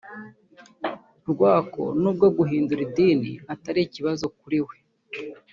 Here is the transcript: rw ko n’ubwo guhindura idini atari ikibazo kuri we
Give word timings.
rw 1.29 1.37
ko 1.73 1.83
n’ubwo 2.01 2.27
guhindura 2.37 2.81
idini 2.87 3.31
atari 3.53 3.79
ikibazo 3.83 4.25
kuri 4.39 4.59
we 4.67 4.75